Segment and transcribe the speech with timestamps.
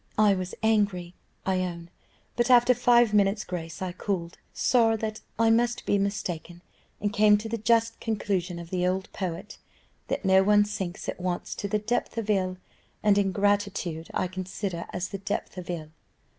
[0.17, 1.13] I was angry,
[1.45, 1.91] I own,
[2.35, 6.63] but after five minutes' grace I cooled, saw that I must be mistaken,
[6.99, 9.59] and came to the just conclusion of the old poet,
[10.07, 12.57] that no one sinks at once to the depth of ill,
[13.03, 15.91] and ingratitude I consider as the depth of ill.